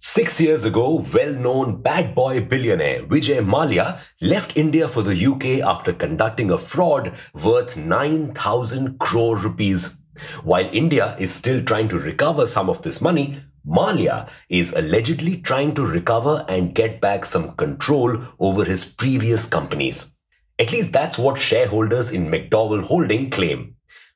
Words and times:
Six 0.00 0.40
years 0.40 0.64
ago, 0.64 1.04
well 1.12 1.32
known 1.32 1.82
bad 1.82 2.14
boy 2.14 2.40
billionaire 2.40 3.02
Vijay 3.02 3.44
Mallya 3.44 4.00
left 4.20 4.56
India 4.56 4.88
for 4.88 5.02
the 5.02 5.26
UK 5.26 5.66
after 5.66 5.92
conducting 5.92 6.52
a 6.52 6.56
fraud 6.56 7.14
worth 7.42 7.76
9,000 7.76 9.00
crore 9.00 9.36
rupees. 9.36 10.00
While 10.44 10.70
India 10.72 11.16
is 11.18 11.34
still 11.34 11.64
trying 11.64 11.88
to 11.88 11.98
recover 11.98 12.46
some 12.46 12.70
of 12.70 12.82
this 12.82 13.00
money, 13.00 13.42
Mallya 13.66 14.28
is 14.48 14.72
allegedly 14.72 15.38
trying 15.38 15.74
to 15.74 15.84
recover 15.84 16.44
and 16.48 16.76
get 16.76 17.00
back 17.00 17.24
some 17.24 17.56
control 17.56 18.22
over 18.38 18.64
his 18.64 18.84
previous 18.84 19.48
companies. 19.48 20.16
At 20.60 20.70
least 20.70 20.92
that's 20.92 21.18
what 21.18 21.38
shareholders 21.38 22.12
in 22.12 22.28
McDowell 22.28 22.84
Holding 22.84 23.30
claim. 23.30 23.74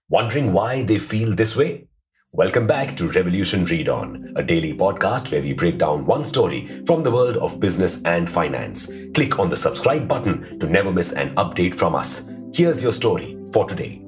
Wondering 0.09 0.53
why 0.53 0.85
they 0.85 1.01
feel 1.01 1.35
this 1.35 1.57
way? 1.57 1.89
Welcome 2.35 2.67
back 2.67 2.97
to 2.97 3.11
Revolution 3.11 3.67
Read 3.67 3.91
On, 3.91 4.33
a 4.37 4.43
daily 4.43 4.73
podcast 4.73 5.31
where 5.31 5.43
we 5.43 5.53
break 5.53 5.77
down 5.77 6.07
one 6.07 6.25
story 6.25 6.67
from 6.87 7.03
the 7.03 7.11
world 7.11 7.37
of 7.37 7.61
business 7.61 8.03
and 8.05 8.27
finance. 8.27 8.91
Click 9.13 9.39
on 9.39 9.51
the 9.51 9.57
subscribe 9.57 10.09
button 10.09 10.59
to 10.59 10.67
never 10.67 10.91
miss 10.91 11.13
an 11.13 11.35
update 11.35 11.75
from 11.75 11.95
us. 11.95 12.31
Here's 12.55 12.83
your 12.83 12.93
story 12.93 13.37
for 13.53 13.67
today. 13.67 14.03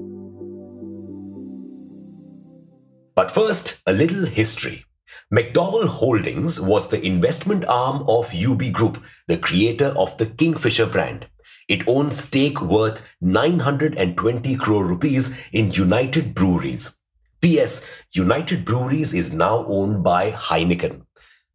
But 3.14 3.30
first, 3.30 3.82
a 3.86 3.92
little 3.92 4.24
history. 4.24 4.86
McDowell 5.30 5.88
Holdings 5.88 6.58
was 6.62 6.88
the 6.88 7.04
investment 7.04 7.66
arm 7.66 8.06
of 8.08 8.34
UB 8.34 8.72
Group, 8.72 9.04
the 9.28 9.36
creator 9.36 9.88
of 9.98 10.16
the 10.16 10.24
Kingfisher 10.24 10.86
brand. 10.86 11.26
It 11.68 11.86
owns 11.86 12.16
stake 12.16 12.62
worth 12.62 13.02
920 13.20 14.56
crore 14.56 14.86
rupees 14.86 15.38
in 15.52 15.72
United 15.72 16.34
Breweries. 16.34 16.98
P.S. 17.44 17.86
United 18.12 18.64
Breweries 18.64 19.12
is 19.12 19.30
now 19.30 19.66
owned 19.66 20.02
by 20.02 20.30
Heineken. 20.32 21.02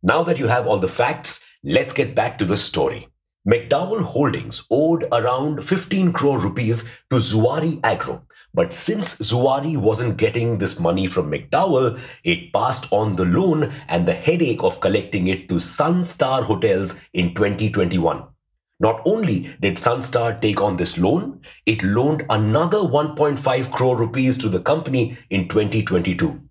Now 0.04 0.22
that 0.22 0.38
you 0.38 0.46
have 0.46 0.68
all 0.68 0.78
the 0.78 0.88
facts, 0.88 1.44
let's 1.64 1.94
get 1.94 2.14
back 2.14 2.38
to 2.38 2.46
the 2.46 2.58
story. 2.58 3.08
McDowell 3.48 4.04
Holdings 4.04 4.68
owed 4.70 5.06
around 5.12 5.66
15 5.66 6.14
crore 6.14 6.38
rupees 6.38 6.84
to 7.10 7.16
Zuari 7.16 7.80
Agro. 7.84 8.22
But 8.54 8.72
since 8.72 9.16
Zuari 9.18 9.78
wasn't 9.78 10.18
getting 10.18 10.60
this 10.60 10.80
money 10.80 11.08
from 11.08 11.32
McDowell, 11.32 12.00
it 12.24 12.54
passed 12.54 12.94
on 12.94 13.16
the 13.16 13.26
loan 13.26 13.74
and 13.88 14.08
the 14.08 14.14
headache 14.14 14.62
of 14.62 14.82
collecting 14.82 15.26
it 15.28 15.50
to 15.50 15.56
Sunstar 15.56 16.44
Hotels 16.44 17.04
in 17.14 17.34
2021. 17.34 18.28
Not 18.82 19.02
only 19.06 19.50
did 19.60 19.76
Sunstar 19.76 20.40
take 20.40 20.62
on 20.62 20.78
this 20.78 20.98
loan, 20.98 21.42
it 21.66 21.84
loaned 21.84 22.24
another 22.30 22.78
1.5 22.78 23.72
crore 23.72 23.98
rupees 23.98 24.38
to 24.38 24.48
the 24.48 24.62
company 24.62 25.18
in 25.30 25.50
2022. 25.50 26.42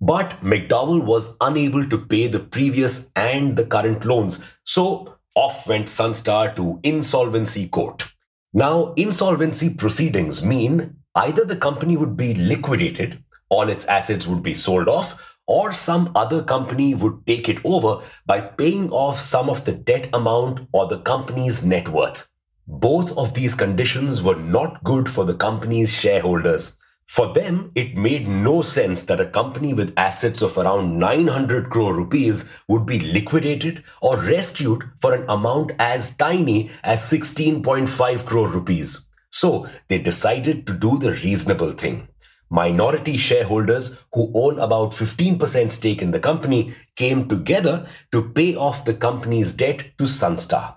But 0.00 0.30
McDowell 0.42 1.04
was 1.04 1.36
unable 1.42 1.86
to 1.88 1.98
pay 1.98 2.26
the 2.26 2.40
previous 2.40 3.10
and 3.16 3.54
the 3.54 3.66
current 3.66 4.06
loans, 4.06 4.42
so 4.64 5.18
off 5.34 5.66
went 5.68 5.88
Sunstar 5.88 6.56
to 6.56 6.80
insolvency 6.82 7.68
court. 7.68 8.04
Now, 8.54 8.94
insolvency 8.96 9.74
proceedings 9.74 10.42
mean 10.42 10.96
either 11.14 11.44
the 11.44 11.56
company 11.56 11.96
would 11.98 12.16
be 12.16 12.34
liquidated, 12.34 13.22
all 13.50 13.68
its 13.68 13.84
assets 13.86 14.26
would 14.26 14.42
be 14.42 14.54
sold 14.54 14.88
off, 14.88 15.33
or 15.46 15.72
some 15.72 16.10
other 16.14 16.42
company 16.42 16.94
would 16.94 17.26
take 17.26 17.48
it 17.48 17.58
over 17.64 18.02
by 18.26 18.40
paying 18.40 18.90
off 18.90 19.18
some 19.18 19.50
of 19.50 19.64
the 19.64 19.72
debt 19.72 20.08
amount 20.12 20.66
or 20.72 20.86
the 20.86 21.00
company's 21.00 21.64
net 21.64 21.88
worth. 21.88 22.28
Both 22.66 23.16
of 23.18 23.34
these 23.34 23.54
conditions 23.54 24.22
were 24.22 24.36
not 24.36 24.82
good 24.84 25.08
for 25.08 25.24
the 25.24 25.34
company's 25.34 25.92
shareholders. 25.92 26.78
For 27.06 27.34
them, 27.34 27.70
it 27.74 27.96
made 27.96 28.26
no 28.26 28.62
sense 28.62 29.02
that 29.04 29.20
a 29.20 29.26
company 29.26 29.74
with 29.74 29.92
assets 29.98 30.40
of 30.40 30.56
around 30.56 30.98
900 30.98 31.68
crore 31.68 31.94
rupees 31.94 32.48
would 32.66 32.86
be 32.86 32.98
liquidated 32.98 33.84
or 34.00 34.16
rescued 34.16 34.84
for 35.00 35.12
an 35.12 35.28
amount 35.28 35.72
as 35.78 36.16
tiny 36.16 36.70
as 36.82 37.02
16.5 37.02 38.24
crore 38.24 38.48
rupees. 38.48 39.06
So 39.30 39.68
they 39.88 39.98
decided 39.98 40.66
to 40.66 40.72
do 40.72 40.96
the 40.98 41.12
reasonable 41.12 41.72
thing 41.72 42.08
minority 42.54 43.16
shareholders 43.16 43.98
who 44.12 44.30
own 44.32 44.60
about 44.60 44.92
15% 44.92 45.72
stake 45.72 46.00
in 46.00 46.12
the 46.12 46.20
company 46.20 46.72
came 46.94 47.28
together 47.28 47.84
to 48.12 48.30
pay 48.30 48.54
off 48.54 48.84
the 48.84 48.94
company's 48.94 49.52
debt 49.52 49.78
to 49.98 50.04
Sunstar. 50.04 50.76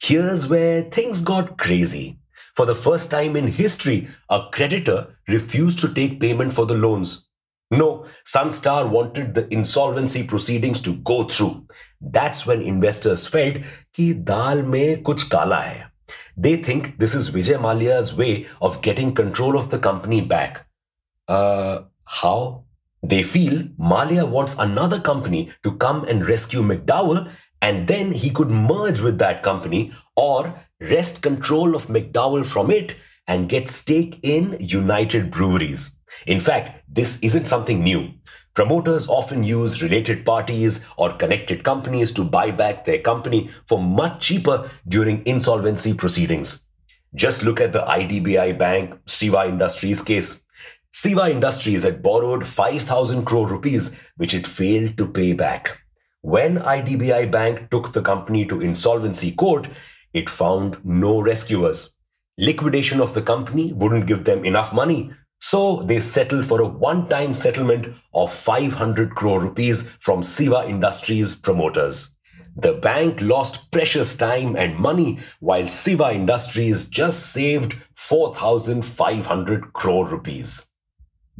Here's 0.00 0.48
where 0.48 0.82
things 0.82 1.22
got 1.22 1.58
crazy. 1.58 2.20
For 2.54 2.66
the 2.66 2.74
first 2.76 3.10
time 3.10 3.34
in 3.34 3.48
history, 3.48 4.06
a 4.30 4.42
creditor 4.52 5.16
refused 5.26 5.80
to 5.80 5.92
take 5.92 6.20
payment 6.20 6.52
for 6.52 6.66
the 6.66 6.74
loans. 6.74 7.28
No, 7.72 8.06
Sunstar 8.24 8.88
wanted 8.88 9.34
the 9.34 9.52
insolvency 9.52 10.22
proceedings 10.22 10.80
to 10.82 10.94
go 11.02 11.24
through. 11.24 11.66
That's 12.00 12.46
when 12.46 12.62
investors 12.62 13.26
felt 13.26 13.58
ki 13.92 14.12
dal 14.14 14.62
mein 14.62 15.02
kuch 15.02 15.28
kala 15.28 15.56
hai. 15.56 15.86
They 16.36 16.56
think 16.56 16.98
this 16.98 17.16
is 17.16 17.30
Vijay 17.30 17.60
Mallya's 17.60 18.16
way 18.16 18.46
of 18.62 18.80
getting 18.82 19.14
control 19.16 19.58
of 19.58 19.70
the 19.70 19.80
company 19.80 20.20
back. 20.20 20.67
Uh, 21.28 21.82
how? 22.04 22.64
They 23.02 23.22
feel 23.22 23.62
Mallya 23.78 24.28
wants 24.28 24.56
another 24.58 24.98
company 24.98 25.52
to 25.62 25.76
come 25.76 26.04
and 26.04 26.26
rescue 26.26 26.62
McDowell, 26.62 27.30
and 27.62 27.86
then 27.86 28.12
he 28.12 28.30
could 28.30 28.50
merge 28.50 29.00
with 29.00 29.18
that 29.18 29.42
company 29.42 29.92
or 30.16 30.54
wrest 30.80 31.22
control 31.22 31.74
of 31.74 31.86
McDowell 31.86 32.44
from 32.44 32.70
it 32.70 32.96
and 33.26 33.48
get 33.48 33.68
stake 33.68 34.18
in 34.22 34.56
United 34.58 35.30
Breweries. 35.30 35.96
In 36.26 36.40
fact, 36.40 36.82
this 36.88 37.20
isn't 37.20 37.46
something 37.46 37.84
new. 37.84 38.10
Promoters 38.54 39.08
often 39.08 39.44
use 39.44 39.82
related 39.82 40.24
parties 40.26 40.80
or 40.96 41.12
connected 41.12 41.62
companies 41.62 42.10
to 42.12 42.24
buy 42.24 42.50
back 42.50 42.84
their 42.84 42.98
company 42.98 43.50
for 43.66 43.80
much 43.80 44.20
cheaper 44.20 44.70
during 44.88 45.24
insolvency 45.26 45.94
proceedings. 45.94 46.66
Just 47.14 47.44
look 47.44 47.60
at 47.60 47.72
the 47.72 47.82
IDBI 47.82 48.58
Bank 48.58 48.98
Siva 49.06 49.44
Industries 49.44 50.02
case. 50.02 50.44
Siva 50.90 51.30
Industries 51.30 51.84
had 51.84 52.02
borrowed 52.02 52.46
5,000 52.46 53.24
crore 53.24 53.46
rupees, 53.46 53.94
which 54.16 54.34
it 54.34 54.46
failed 54.46 54.96
to 54.96 55.06
pay 55.06 55.32
back. 55.32 55.78
When 56.22 56.58
IDBI 56.58 57.30
Bank 57.30 57.70
took 57.70 57.92
the 57.92 58.02
company 58.02 58.44
to 58.46 58.60
insolvency 58.60 59.32
court, 59.32 59.68
it 60.12 60.28
found 60.28 60.84
no 60.84 61.20
rescuers. 61.20 61.96
Liquidation 62.36 63.00
of 63.00 63.14
the 63.14 63.22
company 63.22 63.72
wouldn't 63.72 64.06
give 64.06 64.24
them 64.24 64.44
enough 64.44 64.72
money, 64.72 65.12
so 65.40 65.82
they 65.82 66.00
settled 66.00 66.46
for 66.46 66.60
a 66.60 66.68
one 66.68 67.08
time 67.08 67.32
settlement 67.32 67.94
of 68.12 68.32
500 68.32 69.14
crore 69.14 69.40
rupees 69.40 69.88
from 70.00 70.22
Siva 70.22 70.66
Industries 70.68 71.36
promoters. 71.36 72.16
The 72.56 72.72
bank 72.72 73.20
lost 73.20 73.70
precious 73.70 74.16
time 74.16 74.56
and 74.56 74.76
money 74.76 75.20
while 75.38 75.68
Siva 75.68 76.12
Industries 76.12 76.88
just 76.88 77.30
saved 77.32 77.76
4,500 77.94 79.72
crore 79.74 80.08
rupees. 80.08 80.64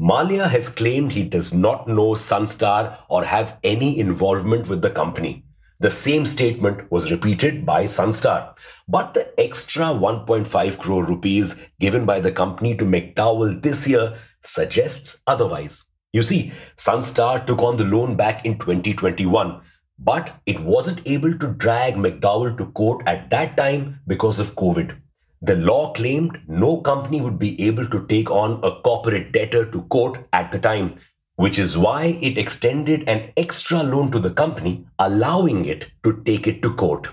Mallya 0.01 0.49
has 0.49 0.69
claimed 0.69 1.11
he 1.11 1.25
does 1.25 1.53
not 1.53 1.89
know 1.89 2.15
Sunstar 2.15 2.99
or 3.09 3.25
have 3.25 3.59
any 3.65 3.99
involvement 3.99 4.69
with 4.69 4.81
the 4.81 4.91
company. 4.91 5.45
The 5.81 5.91
same 5.91 6.25
statement 6.25 6.89
was 6.93 7.11
repeated 7.11 7.67
by 7.67 7.83
Sunstar. 7.83 8.55
But 8.87 9.15
the 9.15 9.33
extra 9.41 9.87
1.5 9.87 10.79
crore 10.79 11.05
rupees 11.05 11.67
given 11.81 12.07
by 12.07 12.21
the 12.21 12.31
company 12.31 12.77
to 12.77 12.85
McDowell 12.85 13.61
this 13.61 13.89
year 13.89 14.17
suggests 14.41 15.21
otherwise. 15.27 15.87
You 16.13 16.23
see, 16.23 16.53
Sunstar 16.77 17.45
took 17.45 17.61
on 17.61 17.77
the 17.77 17.85
loan 17.85 18.15
back 18.15 18.45
in 18.45 18.57
2021, 18.57 19.61
but 19.99 20.33
it 20.47 20.61
wasn't 20.61 21.03
able 21.07 21.37
to 21.37 21.49
drag 21.49 21.95
McDowell 21.95 22.57
to 22.59 22.67
court 22.67 23.03
at 23.07 23.31
that 23.31 23.57
time 23.57 23.99
because 24.07 24.39
of 24.39 24.55
COVID. 24.55 24.97
The 25.41 25.57
law 25.57 25.93
claimed 25.93 26.41
no 26.49 26.81
company 26.81 27.21
would 27.21 27.39
be 27.39 27.61
able 27.65 27.87
to 27.87 28.07
take 28.07 28.31
on 28.31 28.61
a 28.65 28.81
corporate 28.83 29.31
debtor 29.33 29.71
to 29.71 29.83
court 29.83 30.27
at 30.33 30.51
the 30.51 30.59
time, 30.59 30.97
which 31.37 31.59
is 31.61 31.79
why 31.79 32.19
it 32.21 32.37
extended 32.37 33.09
an 33.09 33.31
extra 33.37 33.83
loan 33.85 34.11
to 34.11 34.19
the 34.19 34.31
company, 34.31 34.85
allowing 34.99 35.65
it 35.67 35.93
to 36.03 36.21
take 36.25 36.49
it 36.49 36.61
to 36.63 36.75
court. 36.75 37.09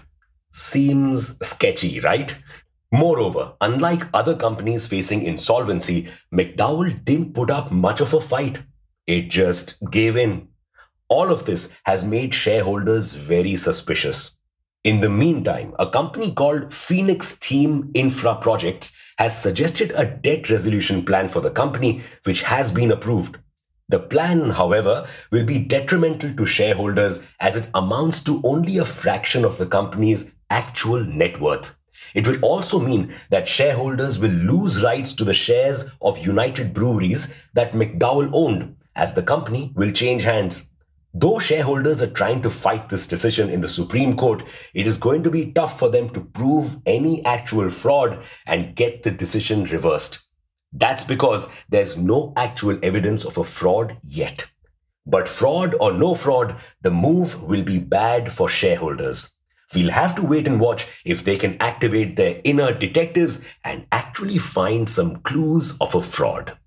Seems 0.52 1.38
sketchy, 1.46 2.00
right? 2.00 2.36
Moreover, 2.92 3.54
unlike 3.62 4.08
other 4.14 4.36
companies 4.36 4.88
facing 4.88 5.24
insolvency, 5.24 6.08
McDowell 6.34 7.06
didn't 7.06 7.34
put 7.34 7.52
up 7.52 7.72
much 7.72 8.02
of 8.02 8.14
a 8.14 8.22
fight. 8.22 8.64
It 9.06 9.30
just 9.30 9.78
gave 9.92 10.18
in. 10.18 10.48
All 11.10 11.32
of 11.32 11.46
this 11.46 11.78
has 11.86 12.04
made 12.04 12.34
shareholders 12.34 13.14
very 13.14 13.56
suspicious. 13.56 14.40
In 14.86 15.02
the 15.02 15.10
meantime, 15.10 15.74
a 15.80 15.90
company 15.90 16.32
called 16.32 16.72
Phoenix 16.72 17.38
Theme 17.38 17.90
Infra 17.96 18.36
Projects 18.36 18.96
has 19.18 19.36
suggested 19.36 19.92
a 19.96 20.06
debt 20.06 20.48
resolution 20.52 21.04
plan 21.04 21.28
for 21.28 21.42
the 21.42 21.50
company, 21.50 22.04
which 22.24 22.44
has 22.44 22.72
been 22.72 22.92
approved. 22.92 23.40
The 23.90 23.98
plan, 23.98 24.52
however, 24.52 25.08
will 25.32 25.44
be 25.44 25.58
detrimental 25.58 26.36
to 26.36 26.46
shareholders 26.46 27.26
as 27.40 27.56
it 27.56 27.68
amounts 27.74 28.22
to 28.26 28.40
only 28.44 28.78
a 28.78 28.86
fraction 28.86 29.44
of 29.44 29.58
the 29.58 29.66
company's 29.66 30.32
actual 30.52 31.04
net 31.04 31.42
worth. 31.42 31.76
It 32.14 32.28
will 32.28 32.40
also 32.44 32.78
mean 32.78 33.12
that 33.32 33.48
shareholders 33.48 34.20
will 34.20 34.30
lose 34.30 34.84
rights 34.84 35.14
to 35.14 35.24
the 35.24 35.34
shares 35.34 35.90
of 36.00 36.24
United 36.24 36.76
Breweries 36.76 37.36
that 37.56 37.72
McDowell 37.72 38.30
owned, 38.34 38.76
as 38.96 39.16
the 39.16 39.24
company 39.24 39.74
will 39.76 39.90
change 39.90 40.22
hands. 40.22 40.70
Though 41.18 41.40
shareholders 41.40 42.02
are 42.02 42.12
trying 42.12 42.42
to 42.42 42.50
fight 42.50 42.90
this 42.90 43.08
decision 43.08 43.50
in 43.50 43.62
the 43.62 43.70
Supreme 43.70 44.18
Court, 44.18 44.44
it 44.74 44.86
is 44.86 44.98
going 44.98 45.24
to 45.24 45.30
be 45.30 45.54
tough 45.54 45.80
for 45.80 45.88
them 45.88 46.10
to 46.10 46.20
prove 46.20 46.76
any 46.86 47.24
actual 47.24 47.70
fraud 47.70 48.22
and 48.46 48.76
get 48.76 49.04
the 49.04 49.12
decision 49.12 49.64
reversed. 49.64 50.20
That's 50.74 51.06
because 51.06 51.48
there's 51.70 51.96
no 51.96 52.34
actual 52.36 52.78
evidence 52.84 53.24
of 53.24 53.38
a 53.38 53.46
fraud 53.46 53.96
yet. 54.04 54.46
But 55.06 55.30
fraud 55.30 55.74
or 55.80 55.94
no 55.94 56.16
fraud, 56.16 56.58
the 56.82 56.92
move 56.92 57.42
will 57.44 57.64
be 57.64 57.80
bad 57.80 58.30
for 58.30 58.50
shareholders. 58.50 59.38
We'll 59.74 59.92
have 59.92 60.16
to 60.16 60.22
wait 60.22 60.50
and 60.50 60.60
watch 60.60 60.86
if 61.06 61.24
they 61.24 61.38
can 61.38 61.56
activate 61.62 62.18
their 62.18 62.42
inner 62.44 62.78
detectives 62.78 63.42
and 63.64 63.88
actually 63.94 64.38
find 64.38 64.90
some 64.90 65.22
clues 65.22 65.78
of 65.80 65.96
a 65.96 66.02
fraud. 66.02 66.58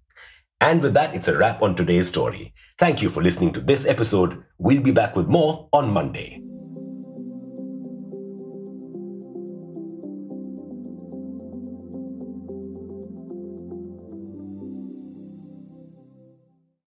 And 0.60 0.82
with 0.82 0.94
that, 0.94 1.14
it's 1.14 1.28
a 1.28 1.36
wrap 1.38 1.62
on 1.62 1.76
today's 1.76 2.08
story. 2.08 2.52
Thank 2.78 3.00
you 3.00 3.08
for 3.08 3.22
listening 3.22 3.52
to 3.52 3.60
this 3.60 3.86
episode. 3.86 4.42
We'll 4.58 4.82
be 4.82 4.90
back 4.90 5.14
with 5.14 5.28
more 5.28 5.68
on 5.72 5.92
Monday. 5.92 6.42